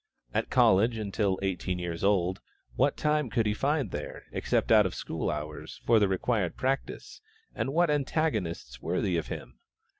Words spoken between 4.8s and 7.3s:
of school hours, for the required practice,